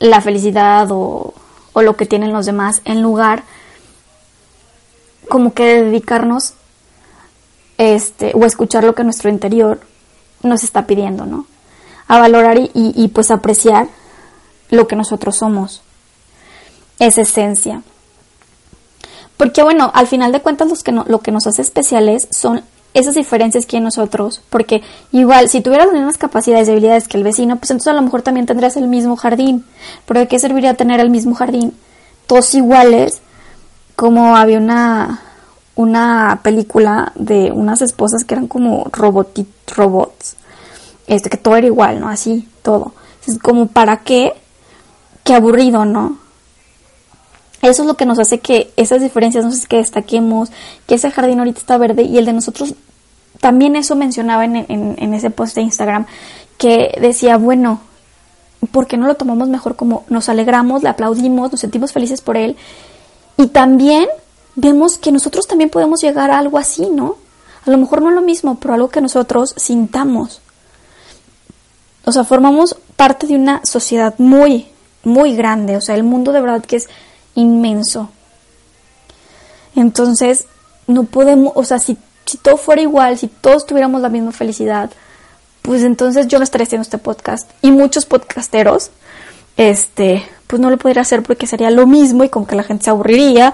la 0.00 0.20
felicidad 0.20 0.88
o, 0.90 1.34
lo 1.76 1.96
que 1.96 2.04
tienen 2.04 2.32
los 2.32 2.46
demás 2.46 2.82
en 2.84 3.00
lugar 3.00 3.44
como 5.28 5.54
que 5.54 5.64
de 5.64 5.84
dedicarnos 5.84 6.54
este 7.76 8.32
o 8.34 8.44
escuchar 8.44 8.82
lo 8.82 8.96
que 8.96 9.04
nuestro 9.04 9.30
interior 9.30 9.78
nos 10.42 10.64
está 10.64 10.88
pidiendo, 10.88 11.26
¿no? 11.26 11.46
A 12.08 12.18
valorar 12.18 12.58
y, 12.58 12.72
y, 12.74 13.06
pues 13.06 13.30
apreciar 13.30 13.86
lo 14.70 14.88
que 14.88 14.96
nosotros 14.96 15.36
somos, 15.36 15.82
esa 16.98 17.20
esencia. 17.20 17.82
Porque 19.38 19.62
bueno, 19.62 19.90
al 19.94 20.06
final 20.06 20.32
de 20.32 20.42
cuentas 20.42 20.68
los 20.68 20.82
que 20.82 20.92
no, 20.92 21.06
lo 21.08 21.20
que 21.20 21.30
nos 21.30 21.46
hace 21.46 21.62
especiales 21.62 22.28
son 22.30 22.62
esas 22.92 23.14
diferencias 23.14 23.64
que 23.64 23.76
en 23.76 23.84
nosotros, 23.84 24.42
porque 24.50 24.82
igual 25.12 25.48
si 25.48 25.60
tuvieras 25.60 25.86
las 25.86 25.94
mismas 25.94 26.18
capacidades 26.18 26.68
y 26.68 26.72
habilidades 26.72 27.06
que 27.06 27.16
el 27.16 27.24
vecino, 27.24 27.56
pues 27.56 27.70
entonces 27.70 27.92
a 27.92 27.96
lo 27.96 28.02
mejor 28.02 28.22
también 28.22 28.46
tendrías 28.46 28.76
el 28.76 28.88
mismo 28.88 29.16
jardín, 29.16 29.64
pero 30.06 30.20
¿de 30.20 30.28
qué 30.28 30.38
serviría 30.38 30.74
tener 30.74 30.98
el 31.00 31.08
mismo 31.08 31.34
jardín? 31.34 31.72
Todos 32.26 32.52
iguales, 32.54 33.20
como 33.94 34.36
había 34.36 34.58
una, 34.58 35.22
una 35.76 36.40
película 36.42 37.12
de 37.14 37.52
unas 37.52 37.80
esposas 37.80 38.24
que 38.24 38.34
eran 38.34 38.48
como 38.48 38.90
robots, 38.90 40.34
este, 41.06 41.30
que 41.30 41.36
todo 41.36 41.56
era 41.56 41.68
igual, 41.68 42.00
¿no? 42.00 42.08
Así, 42.08 42.48
todo. 42.62 42.92
Es 43.26 43.38
como, 43.38 43.68
¿para 43.68 43.98
qué? 43.98 44.32
Qué 45.22 45.34
aburrido, 45.34 45.84
¿no? 45.84 46.18
Eso 47.62 47.82
es 47.82 47.88
lo 47.88 47.94
que 47.94 48.06
nos 48.06 48.18
hace 48.18 48.38
que 48.38 48.72
esas 48.76 49.02
diferencias 49.02 49.44
nos 49.44 49.54
hace 49.54 49.66
que 49.66 49.78
destaquemos, 49.78 50.50
que 50.86 50.94
ese 50.94 51.10
jardín 51.10 51.40
ahorita 51.40 51.58
está 51.58 51.76
verde 51.76 52.02
y 52.02 52.18
el 52.18 52.24
de 52.24 52.32
nosotros 52.32 52.74
también 53.40 53.76
eso 53.76 53.96
mencionaba 53.96 54.44
en, 54.44 54.56
en, 54.68 55.14
ese 55.14 55.30
post 55.30 55.54
de 55.54 55.62
Instagram, 55.62 56.06
que 56.56 56.96
decía, 57.00 57.36
bueno, 57.36 57.80
¿por 58.72 58.86
qué 58.86 58.96
no 58.96 59.06
lo 59.06 59.14
tomamos 59.14 59.48
mejor 59.48 59.76
como 59.76 60.04
nos 60.08 60.28
alegramos, 60.28 60.82
le 60.82 60.88
aplaudimos, 60.88 61.52
nos 61.52 61.60
sentimos 61.60 61.92
felices 61.92 62.20
por 62.20 62.36
él? 62.36 62.56
Y 63.36 63.48
también 63.48 64.08
vemos 64.56 64.98
que 64.98 65.12
nosotros 65.12 65.46
también 65.46 65.70
podemos 65.70 66.00
llegar 66.00 66.32
a 66.32 66.38
algo 66.38 66.58
así, 66.58 66.88
¿no? 66.90 67.16
A 67.64 67.70
lo 67.70 67.78
mejor 67.78 68.02
no 68.02 68.10
lo 68.10 68.22
mismo, 68.22 68.56
pero 68.56 68.74
algo 68.74 68.88
que 68.88 69.00
nosotros 69.00 69.54
sintamos. 69.56 70.40
O 72.04 72.12
sea, 72.12 72.24
formamos 72.24 72.76
parte 72.96 73.26
de 73.26 73.36
una 73.36 73.60
sociedad 73.64 74.14
muy, 74.18 74.66
muy 75.04 75.36
grande. 75.36 75.76
O 75.76 75.80
sea, 75.80 75.94
el 75.94 76.02
mundo 76.02 76.32
de 76.32 76.40
verdad 76.40 76.64
que 76.64 76.76
es 76.76 76.88
inmenso. 77.38 78.10
Entonces, 79.74 80.46
no 80.86 81.04
podemos, 81.04 81.52
o 81.54 81.64
sea, 81.64 81.78
si, 81.78 81.96
si 82.24 82.38
todo 82.38 82.56
fuera 82.56 82.82
igual, 82.82 83.18
si 83.18 83.28
todos 83.28 83.66
tuviéramos 83.66 84.00
la 84.00 84.08
misma 84.08 84.32
felicidad, 84.32 84.90
pues 85.62 85.82
entonces 85.82 86.26
yo 86.26 86.38
no 86.38 86.44
estaría 86.44 86.64
haciendo 86.64 86.82
este 86.82 86.98
podcast. 86.98 87.50
Y 87.62 87.70
muchos 87.70 88.06
podcasteros, 88.06 88.90
este, 89.56 90.26
pues 90.46 90.60
no 90.60 90.70
lo 90.70 90.78
podría 90.78 91.02
hacer 91.02 91.22
porque 91.22 91.46
sería 91.46 91.70
lo 91.70 91.86
mismo 91.86 92.24
y 92.24 92.28
con 92.28 92.46
que 92.46 92.56
la 92.56 92.64
gente 92.64 92.84
se 92.84 92.90
aburriría, 92.90 93.52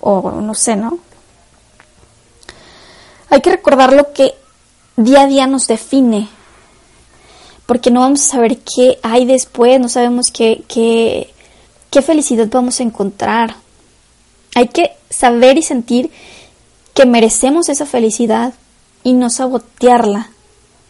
o 0.00 0.30
no 0.30 0.54
sé, 0.54 0.76
¿no? 0.76 0.98
Hay 3.30 3.40
que 3.40 3.50
recordar 3.50 3.92
lo 3.92 4.12
que 4.12 4.34
día 4.96 5.22
a 5.22 5.26
día 5.26 5.46
nos 5.48 5.66
define, 5.66 6.28
porque 7.66 7.90
no 7.90 8.00
vamos 8.00 8.22
a 8.22 8.32
saber 8.32 8.58
qué 8.58 8.98
hay 9.02 9.24
después, 9.24 9.80
no 9.80 9.88
sabemos 9.88 10.30
qué, 10.30 10.62
qué, 10.68 11.33
qué 11.94 12.02
felicidad 12.02 12.48
vamos 12.50 12.80
a 12.80 12.82
encontrar. 12.82 13.54
Hay 14.56 14.66
que 14.66 14.90
saber 15.10 15.56
y 15.58 15.62
sentir 15.62 16.10
que 16.92 17.06
merecemos 17.06 17.68
esa 17.68 17.86
felicidad 17.86 18.52
y 19.04 19.12
no 19.12 19.30
sabotearla 19.30 20.28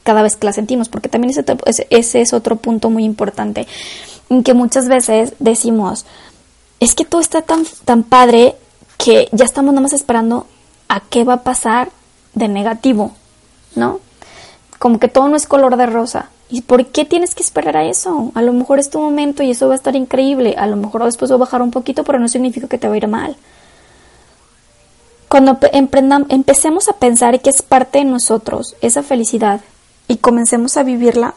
cada 0.02 0.23
vez 0.23 0.37
que 0.37 0.46
la 0.46 0.54
sentimos, 0.54 0.88
porque 0.88 1.11
también 1.11 1.34
ese, 1.66 2.20
es 2.20 2.32
otro 2.32 2.56
punto 2.56 2.88
muy 2.88 3.04
importante, 3.04 3.66
en 4.30 4.42
que 4.42 4.54
muchas 4.54 4.88
veces 4.88 5.34
decimos, 5.40 6.06
es 6.80 6.94
que 6.94 7.04
todo 7.04 7.20
está 7.20 7.42
tan, 7.42 7.66
tan 7.84 8.02
padre 8.02 8.56
que 8.96 9.28
ya 9.30 9.44
estamos 9.44 9.75
nada 9.75 9.82
más 9.82 9.92
esperando 9.92 10.46
a 10.88 11.00
qué 11.00 11.25
va 11.25 11.34
a 11.34 11.42
pasar 11.42 11.90
de 12.32 12.49
negativo, 12.49 13.12
¿no? 13.75 14.00
Como 14.78 14.99
que 14.99 15.08
todo 15.08 15.28
no 15.28 15.37
es 15.37 15.46
color 15.46 15.76
de 15.76 15.84
rosa. 15.84 16.30
¿Y 16.54 16.61
por 16.61 16.87
qué 16.87 17.04
tienes 17.04 17.34
que 17.34 17.42
esperar 17.42 17.76
a 17.76 17.84
eso? 17.84 18.30
A 18.37 18.40
lo 18.40 18.52
mejor 18.52 18.78
es 18.78 18.88
tu 18.88 19.00
momento 19.00 19.42
y 19.42 19.50
eso 19.50 19.66
va 19.66 19.75
a 19.75 19.76
estar 19.76 19.96
increíble. 19.96 20.54
A 20.56 20.68
lo 20.68 20.76
mejor 20.76 21.02
después 21.02 21.28
va 21.28 21.34
a 21.34 21.38
bajar 21.38 21.62
un 21.62 21.73
poquito, 21.73 22.04
pero 22.04 22.20
no 22.20 22.28
significa 22.28 22.68
que 22.68 22.78
te 22.78 22.87
va 22.87 22.94
a 22.94 22.96
ir 22.96 23.08
mal. 23.08 23.37
Cuando 25.26 25.58
empecemos 25.73 26.88
a 26.88 26.92
pensar 26.92 27.40
que 27.40 27.50
es 27.50 27.61
parte 27.61 27.99
de 27.99 28.04
nosotros 28.04 28.76
esa 28.82 29.02
felicidad 29.02 29.62
y 30.06 30.18
comencemos 30.18 30.76
a 30.76 30.84
vivirla, 30.84 31.34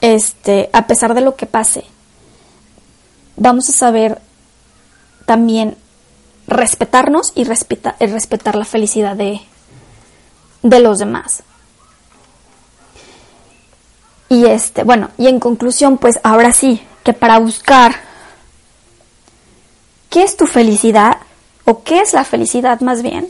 este, 0.00 0.70
a 0.72 0.86
pesar 0.86 1.14
de 1.14 1.20
lo 1.20 1.34
que 1.34 1.46
pase, 1.46 1.82
vamos 3.34 3.68
a 3.68 3.72
saber 3.72 4.20
también 5.26 5.76
respetarnos 6.46 7.32
y 7.34 7.42
respetar 7.42 8.54
la 8.54 8.64
felicidad 8.64 9.16
de, 9.16 9.40
de 10.62 10.78
los 10.78 11.00
demás. 11.00 11.42
Y 14.34 14.46
este, 14.46 14.82
bueno, 14.82 15.10
y 15.16 15.28
en 15.28 15.38
conclusión, 15.38 15.96
pues 15.96 16.18
ahora 16.24 16.50
sí, 16.50 16.84
que 17.04 17.12
para 17.12 17.38
buscar 17.38 17.94
qué 20.10 20.24
es 20.24 20.36
tu 20.36 20.48
felicidad 20.48 21.18
o 21.64 21.84
qué 21.84 22.00
es 22.00 22.14
la 22.14 22.24
felicidad 22.24 22.80
más 22.80 23.00
bien, 23.00 23.28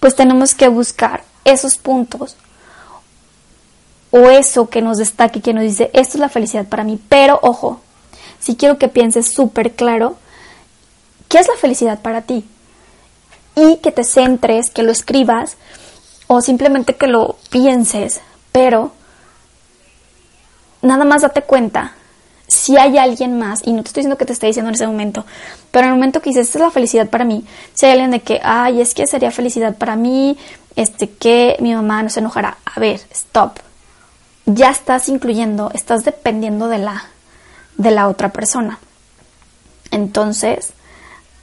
pues 0.00 0.16
tenemos 0.16 0.56
que 0.56 0.66
buscar 0.66 1.22
esos 1.44 1.76
puntos 1.76 2.34
o 4.10 4.30
eso 4.30 4.68
que 4.68 4.82
nos 4.82 4.98
destaque, 4.98 5.40
que 5.40 5.54
nos 5.54 5.62
dice, 5.62 5.92
esto 5.92 6.16
es 6.16 6.20
la 6.20 6.28
felicidad 6.28 6.66
para 6.66 6.82
mí. 6.82 7.00
Pero 7.08 7.38
ojo, 7.40 7.80
si 8.40 8.56
quiero 8.56 8.78
que 8.78 8.88
pienses 8.88 9.32
súper 9.32 9.76
claro, 9.76 10.16
¿qué 11.28 11.38
es 11.38 11.46
la 11.46 11.54
felicidad 11.54 12.02
para 12.02 12.22
ti? 12.22 12.44
Y 13.54 13.76
que 13.76 13.92
te 13.92 14.02
centres, 14.02 14.70
que 14.70 14.82
lo 14.82 14.90
escribas 14.90 15.56
o 16.26 16.40
simplemente 16.40 16.96
que 16.96 17.06
lo 17.06 17.36
pienses, 17.48 18.20
pero 18.50 18.90
nada 20.82 21.04
más 21.04 21.22
date 21.22 21.42
cuenta 21.42 21.94
si 22.52 22.76
hay 22.76 22.98
alguien 22.98 23.38
más, 23.38 23.60
y 23.64 23.72
no 23.72 23.82
te 23.82 23.88
estoy 23.88 24.02
diciendo 24.02 24.18
que 24.18 24.26
te 24.26 24.34
esté 24.34 24.46
diciendo 24.46 24.68
en 24.68 24.74
ese 24.74 24.86
momento, 24.86 25.24
pero 25.70 25.86
en 25.86 25.92
el 25.92 25.98
momento 25.98 26.20
que 26.20 26.30
dices, 26.30 26.48
esta 26.48 26.58
es 26.58 26.64
la 26.64 26.70
felicidad 26.70 27.08
para 27.08 27.24
mí, 27.24 27.46
si 27.72 27.86
hay 27.86 27.92
alguien 27.92 28.10
de 28.10 28.20
que, 28.20 28.40
ay, 28.44 28.82
es 28.82 28.92
que 28.92 29.06
sería 29.06 29.30
felicidad 29.30 29.74
para 29.76 29.96
mí, 29.96 30.36
este, 30.76 31.08
que 31.08 31.56
mi 31.60 31.74
mamá 31.74 32.02
no 32.02 32.10
se 32.10 32.20
enojará. 32.20 32.58
A 32.64 32.80
ver, 32.80 33.00
stop. 33.10 33.58
Ya 34.46 34.70
estás 34.70 35.08
incluyendo, 35.08 35.70
estás 35.72 36.04
dependiendo 36.04 36.68
de 36.68 36.78
la, 36.78 37.04
de 37.76 37.90
la 37.90 38.08
otra 38.08 38.30
persona. 38.30 38.78
Entonces, 39.90 40.72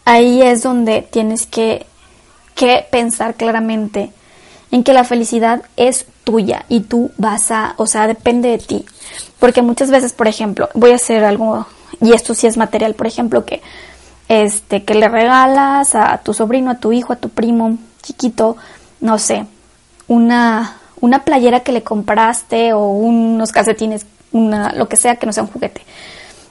ahí 0.06 0.42
es 0.42 0.64
donde 0.64 1.02
tienes 1.02 1.46
que, 1.46 1.86
que 2.56 2.86
pensar 2.92 3.36
claramente 3.36 4.12
en 4.72 4.84
que 4.84 4.94
la 4.94 5.04
felicidad 5.04 5.64
es 5.78 6.06
tuya 6.30 6.66
y 6.70 6.82
tú 6.82 7.12
vas 7.18 7.50
a, 7.50 7.74
o 7.78 7.88
sea, 7.88 8.08
depende 8.08 8.50
de 8.50 8.58
ti. 8.60 8.86
Porque 9.40 9.62
muchas 9.62 9.90
veces, 9.90 10.14
por 10.14 10.28
ejemplo, 10.28 10.70
voy 10.74 10.92
a 10.92 10.96
hacer 10.96 11.24
algo, 11.24 11.66
y 12.02 12.14
esto 12.14 12.34
sí 12.34 12.46
es 12.46 12.58
material, 12.58 12.94
por 12.94 13.08
ejemplo, 13.08 13.46
que, 13.46 13.62
este, 14.28 14.84
que 14.84 14.94
le 14.94 15.08
regalas 15.08 15.96
a 15.96 16.20
tu 16.20 16.34
sobrino, 16.34 16.72
a 16.72 16.80
tu 16.80 16.92
hijo, 16.92 17.14
a 17.14 17.16
tu 17.16 17.30
primo 17.30 17.78
chiquito, 18.04 18.58
no 19.02 19.18
sé, 19.18 19.46
una, 20.08 20.78
una 21.02 21.24
playera 21.24 21.62
que 21.62 21.72
le 21.72 21.84
compraste 21.84 22.74
o 22.74 22.92
unos 22.92 23.52
calcetines, 23.52 24.06
una, 24.32 24.72
lo 24.74 24.88
que 24.88 24.98
sea 24.98 25.16
que 25.16 25.26
no 25.26 25.34
sea 25.34 25.44
un 25.44 25.50
juguete, 25.50 25.82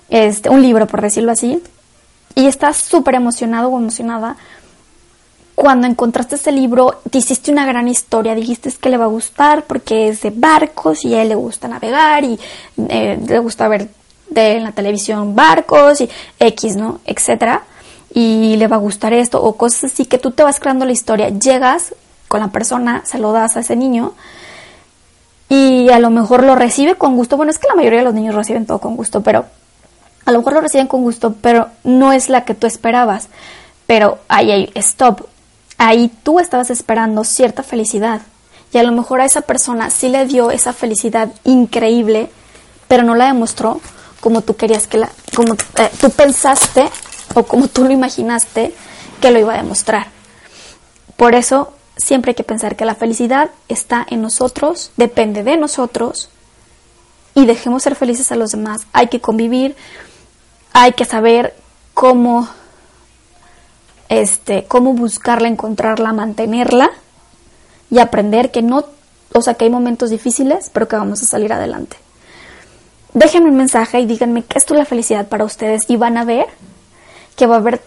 este, 0.08 0.50
un 0.50 0.62
libro, 0.62 0.86
por 0.86 1.02
decirlo 1.02 1.30
así, 1.30 1.62
y 2.34 2.46
estás 2.46 2.78
súper 2.78 3.14
emocionado 3.14 3.68
o 3.68 3.78
emocionada 3.78 4.36
cuando 5.58 5.88
encontraste 5.88 6.36
ese 6.36 6.52
libro, 6.52 7.00
te 7.10 7.18
hiciste 7.18 7.50
una 7.50 7.66
gran 7.66 7.88
historia, 7.88 8.36
dijiste 8.36 8.72
que 8.80 8.90
le 8.90 8.96
va 8.96 9.06
a 9.06 9.08
gustar 9.08 9.64
porque 9.64 10.06
es 10.06 10.22
de 10.22 10.30
barcos 10.30 11.04
y 11.04 11.16
a 11.16 11.22
él 11.22 11.30
le 11.30 11.34
gusta 11.34 11.66
navegar 11.66 12.22
y 12.22 12.38
eh, 12.88 13.18
le 13.26 13.38
gusta 13.40 13.66
ver 13.66 13.88
de, 14.30 14.52
en 14.58 14.62
la 14.62 14.70
televisión 14.70 15.34
barcos 15.34 16.00
y 16.00 16.08
X, 16.38 16.76
¿no? 16.76 17.00
Etcétera. 17.04 17.64
Y 18.14 18.54
le 18.54 18.68
va 18.68 18.76
a 18.76 18.78
gustar 18.78 19.12
esto 19.12 19.42
o 19.42 19.56
cosas 19.56 19.90
así 19.90 20.04
que 20.04 20.18
tú 20.18 20.30
te 20.30 20.44
vas 20.44 20.60
creando 20.60 20.84
la 20.84 20.92
historia. 20.92 21.28
Llegas 21.30 21.92
con 22.28 22.38
la 22.38 22.52
persona, 22.52 23.02
se 23.04 23.18
lo 23.18 23.32
das 23.32 23.56
a 23.56 23.60
ese 23.60 23.74
niño 23.74 24.12
y 25.48 25.90
a 25.90 25.98
lo 25.98 26.10
mejor 26.10 26.44
lo 26.44 26.54
recibe 26.54 26.94
con 26.94 27.16
gusto. 27.16 27.36
Bueno, 27.36 27.50
es 27.50 27.58
que 27.58 27.66
la 27.66 27.74
mayoría 27.74 27.98
de 27.98 28.04
los 28.04 28.14
niños 28.14 28.36
reciben 28.36 28.64
todo 28.64 28.78
con 28.78 28.94
gusto, 28.94 29.24
pero 29.24 29.46
a 30.24 30.30
lo 30.30 30.38
mejor 30.38 30.52
lo 30.52 30.60
reciben 30.60 30.86
con 30.86 31.02
gusto, 31.02 31.34
pero 31.42 31.66
no 31.82 32.12
es 32.12 32.28
la 32.28 32.44
que 32.44 32.54
tú 32.54 32.68
esperabas. 32.68 33.26
Pero 33.88 34.18
ahí 34.28 34.52
hay 34.52 34.70
stop 34.76 35.26
ahí 35.78 36.12
tú 36.22 36.40
estabas 36.40 36.70
esperando 36.70 37.24
cierta 37.24 37.62
felicidad 37.62 38.20
y 38.72 38.78
a 38.78 38.82
lo 38.82 38.92
mejor 38.92 39.20
a 39.20 39.24
esa 39.24 39.40
persona 39.40 39.90
sí 39.90 40.08
le 40.08 40.26
dio 40.26 40.50
esa 40.50 40.72
felicidad 40.72 41.32
increíble, 41.44 42.30
pero 42.86 43.02
no 43.02 43.14
la 43.14 43.26
demostró 43.26 43.80
como 44.20 44.42
tú 44.42 44.56
querías 44.56 44.86
que 44.86 44.98
la, 44.98 45.10
como 45.34 45.54
eh, 45.54 45.90
tú 46.00 46.10
pensaste 46.10 46.88
o 47.34 47.44
como 47.44 47.68
tú 47.68 47.84
lo 47.84 47.92
imaginaste 47.92 48.74
que 49.20 49.30
lo 49.30 49.38
iba 49.38 49.54
a 49.54 49.58
demostrar. 49.58 50.08
Por 51.16 51.34
eso 51.34 51.72
siempre 51.96 52.30
hay 52.30 52.34
que 52.34 52.44
pensar 52.44 52.76
que 52.76 52.84
la 52.84 52.94
felicidad 52.94 53.50
está 53.68 54.06
en 54.08 54.22
nosotros, 54.22 54.90
depende 54.96 55.42
de 55.42 55.56
nosotros 55.56 56.28
y 57.34 57.46
dejemos 57.46 57.82
ser 57.82 57.94
felices 57.94 58.32
a 58.32 58.36
los 58.36 58.50
demás. 58.50 58.86
Hay 58.92 59.08
que 59.08 59.20
convivir, 59.20 59.76
hay 60.72 60.92
que 60.92 61.04
saber 61.04 61.54
cómo 61.94 62.48
este, 64.08 64.64
cómo 64.64 64.94
buscarla, 64.94 65.48
encontrarla, 65.48 66.12
mantenerla 66.12 66.90
y 67.90 67.98
aprender 67.98 68.50
que 68.50 68.62
no, 68.62 68.84
o 69.32 69.42
sea, 69.42 69.54
que 69.54 69.64
hay 69.64 69.70
momentos 69.70 70.10
difíciles, 70.10 70.70
pero 70.72 70.88
que 70.88 70.96
vamos 70.96 71.22
a 71.22 71.26
salir 71.26 71.52
adelante. 71.52 71.96
Déjenme 73.14 73.48
un 73.48 73.56
mensaje 73.56 74.00
y 74.00 74.06
díganme 74.06 74.44
qué 74.44 74.58
es 74.58 74.70
la 74.70 74.84
felicidad 74.84 75.28
para 75.28 75.44
ustedes 75.44 75.88
y 75.88 75.96
van 75.96 76.16
a 76.16 76.24
ver 76.24 76.46
que 77.36 77.46
va 77.46 77.56
a 77.56 77.58
haber, 77.58 77.80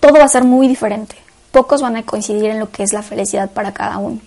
todo 0.00 0.14
va 0.14 0.24
a 0.24 0.28
ser 0.28 0.44
muy 0.44 0.68
diferente. 0.68 1.16
Pocos 1.50 1.82
van 1.82 1.96
a 1.96 2.04
coincidir 2.04 2.46
en 2.46 2.60
lo 2.60 2.70
que 2.70 2.82
es 2.82 2.92
la 2.92 3.02
felicidad 3.02 3.50
para 3.50 3.72
cada 3.72 3.98
uno. 3.98 4.20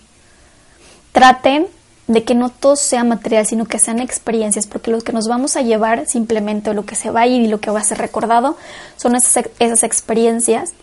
Traten 1.12 1.66
de 2.06 2.24
que 2.24 2.34
no 2.34 2.48
todo 2.48 2.74
sea 2.74 3.04
material, 3.04 3.46
sino 3.46 3.66
que 3.66 3.78
sean 3.78 4.00
experiencias, 4.00 4.66
porque 4.66 4.90
lo 4.90 5.00
que 5.00 5.12
nos 5.12 5.28
vamos 5.28 5.56
a 5.56 5.62
llevar 5.62 6.06
simplemente, 6.06 6.70
o 6.70 6.74
lo 6.74 6.84
que 6.84 6.96
se 6.96 7.10
va 7.10 7.20
a 7.20 7.26
ir 7.26 7.42
y 7.42 7.46
lo 7.46 7.60
que 7.60 7.70
va 7.70 7.80
a 7.80 7.84
ser 7.84 7.98
recordado, 7.98 8.56
son 8.96 9.14
esas, 9.14 9.44
esas 9.60 9.84
experiencias 9.84 10.74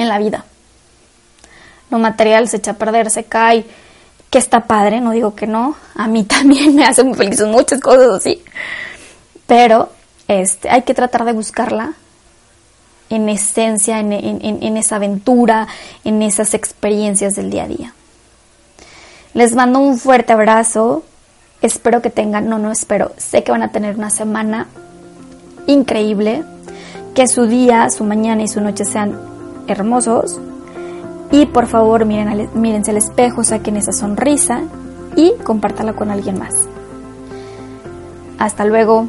en 0.00 0.08
la 0.08 0.18
vida. 0.18 0.44
Lo 1.90 1.98
material 1.98 2.48
se 2.48 2.58
echa 2.58 2.72
a 2.72 2.74
perder, 2.74 3.10
se 3.10 3.24
cae, 3.24 3.64
que 4.30 4.38
está 4.38 4.60
padre, 4.60 5.00
no 5.00 5.10
digo 5.10 5.34
que 5.34 5.46
no, 5.46 5.76
a 5.94 6.06
mí 6.06 6.24
también 6.24 6.74
me 6.74 6.84
hacen 6.84 7.08
muy 7.08 7.16
felices 7.16 7.46
muchas 7.46 7.80
cosas 7.80 8.10
así, 8.10 8.42
pero 9.46 9.90
este, 10.28 10.70
hay 10.70 10.82
que 10.82 10.94
tratar 10.94 11.24
de 11.24 11.32
buscarla 11.32 11.94
en 13.10 13.28
esencia, 13.28 13.98
en, 13.98 14.12
en 14.12 14.76
esa 14.76 14.96
aventura, 14.96 15.66
en 16.04 16.22
esas 16.22 16.54
experiencias 16.54 17.34
del 17.34 17.50
día 17.50 17.64
a 17.64 17.68
día. 17.68 17.94
Les 19.34 19.56
mando 19.56 19.80
un 19.80 19.98
fuerte 19.98 20.32
abrazo, 20.32 21.02
espero 21.60 22.02
que 22.02 22.10
tengan, 22.10 22.48
no, 22.48 22.60
no 22.60 22.70
espero, 22.70 23.12
sé 23.16 23.42
que 23.42 23.50
van 23.50 23.64
a 23.64 23.72
tener 23.72 23.96
una 23.96 24.10
semana 24.10 24.68
increíble, 25.66 26.44
que 27.14 27.26
su 27.26 27.46
día, 27.46 27.90
su 27.90 28.04
mañana 28.04 28.42
y 28.42 28.48
su 28.48 28.60
noche 28.60 28.84
sean 28.84 29.29
hermosos. 29.70 30.40
Y 31.30 31.46
por 31.46 31.66
favor, 31.66 32.04
miren 32.04 32.28
al, 32.28 32.48
mírense 32.54 32.90
al 32.90 32.96
espejo, 32.96 33.44
saquen 33.44 33.76
esa 33.76 33.92
sonrisa 33.92 34.62
y 35.16 35.32
compártala 35.44 35.92
con 35.92 36.10
alguien 36.10 36.38
más. 36.38 36.54
Hasta 38.38 38.64
luego. 38.64 39.08